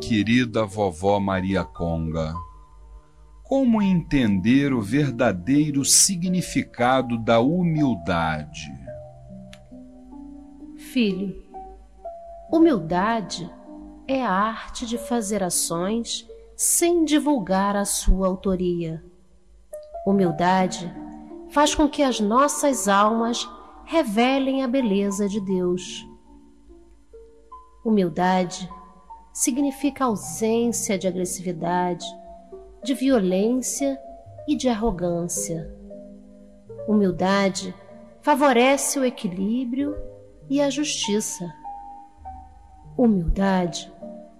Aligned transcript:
Querida 0.00 0.64
vovó 0.64 1.18
Maria 1.18 1.64
Conga, 1.64 2.32
como 3.42 3.82
entender 3.82 4.72
o 4.72 4.80
verdadeiro 4.80 5.84
significado 5.84 7.18
da 7.18 7.40
humildade? 7.40 8.72
Filho, 10.76 11.42
humildade 12.50 13.50
é 14.06 14.24
a 14.24 14.30
arte 14.30 14.86
de 14.86 14.96
fazer 14.96 15.42
ações 15.42 16.26
sem 16.56 17.04
divulgar 17.04 17.76
a 17.76 17.84
sua 17.84 18.28
autoria. 18.28 19.04
Humildade 20.06 20.90
faz 21.50 21.74
com 21.74 21.88
que 21.88 22.02
as 22.02 22.20
nossas 22.20 22.88
almas 22.88 23.48
revelem 23.84 24.62
a 24.62 24.68
beleza 24.68 25.28
de 25.28 25.40
Deus. 25.40 26.06
Humildade 27.84 28.70
significa 29.38 30.04
ausência 30.04 30.98
de 30.98 31.06
agressividade, 31.06 32.04
de 32.82 32.92
violência 32.92 33.96
e 34.48 34.56
de 34.56 34.68
arrogância. 34.68 35.72
Humildade 36.88 37.72
favorece 38.20 38.98
o 38.98 39.04
equilíbrio 39.04 39.96
e 40.50 40.60
a 40.60 40.68
justiça. 40.68 41.54
Humildade 42.96 43.92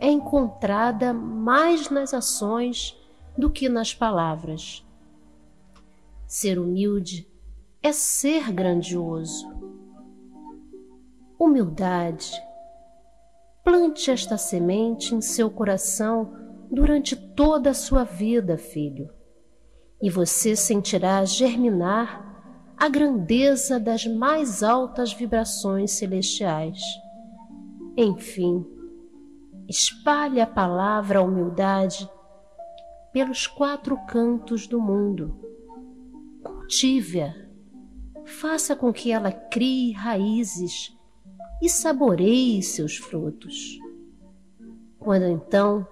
é 0.00 0.08
encontrada 0.08 1.12
mais 1.12 1.90
nas 1.90 2.14
ações 2.14 2.98
do 3.36 3.50
que 3.50 3.68
nas 3.68 3.92
palavras. 3.92 4.82
Ser 6.26 6.58
humilde 6.58 7.28
é 7.82 7.92
ser 7.92 8.50
grandioso. 8.50 9.46
Humildade. 11.38 12.45
Plante 13.66 14.12
esta 14.12 14.38
semente 14.38 15.12
em 15.12 15.20
seu 15.20 15.50
coração 15.50 16.32
durante 16.70 17.16
toda 17.16 17.70
a 17.70 17.74
sua 17.74 18.04
vida, 18.04 18.56
filho, 18.56 19.10
e 20.00 20.08
você 20.08 20.54
sentirá 20.54 21.24
germinar 21.24 22.76
a 22.76 22.88
grandeza 22.88 23.80
das 23.80 24.06
mais 24.06 24.62
altas 24.62 25.12
vibrações 25.12 25.90
celestiais. 25.90 26.78
Enfim, 27.96 28.64
espalhe 29.68 30.40
a 30.40 30.46
palavra 30.46 31.20
humildade 31.20 32.08
pelos 33.12 33.48
quatro 33.48 33.98
cantos 34.06 34.68
do 34.68 34.80
mundo. 34.80 35.40
Cultive-a, 36.44 37.34
faça 38.24 38.76
com 38.76 38.92
que 38.92 39.10
ela 39.10 39.32
crie 39.32 39.90
raízes 39.90 40.95
e 41.62 41.68
saboreie 41.68 42.62
seus 42.62 42.96
frutos. 42.96 43.78
Quando 44.98 45.26
então 45.26 45.86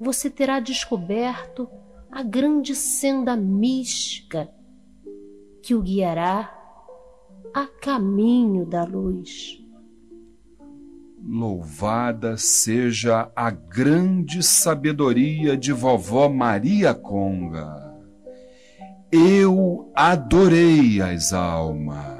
você 0.00 0.30
terá 0.30 0.60
descoberto 0.60 1.68
a 2.10 2.22
grande 2.22 2.74
senda 2.74 3.36
mística 3.36 4.50
que 5.62 5.74
o 5.74 5.82
guiará 5.82 6.56
a 7.54 7.66
caminho 7.66 8.64
da 8.64 8.84
luz. 8.84 9.58
Louvada 11.22 12.36
seja 12.36 13.30
a 13.36 13.50
grande 13.50 14.42
sabedoria 14.42 15.56
de 15.56 15.72
vovó 15.72 16.28
Maria 16.28 16.94
Conga. 16.94 17.94
Eu 19.12 19.92
adorei 19.94 21.02
as 21.02 21.32
almas. 21.32 22.19